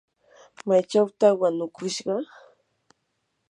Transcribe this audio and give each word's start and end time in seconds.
¿maychawtaq 0.67 1.33
wanukushqa? 1.41 2.15